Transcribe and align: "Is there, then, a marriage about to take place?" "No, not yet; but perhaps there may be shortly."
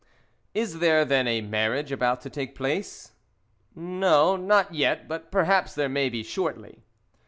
"Is 0.55 0.79
there, 0.79 1.05
then, 1.05 1.27
a 1.27 1.41
marriage 1.41 1.91
about 1.91 2.21
to 2.21 2.31
take 2.31 2.55
place?" 2.55 3.11
"No, 3.75 4.35
not 4.35 4.73
yet; 4.73 5.07
but 5.07 5.29
perhaps 5.31 5.75
there 5.75 5.89
may 5.89 6.09
be 6.09 6.23
shortly." 6.23 6.81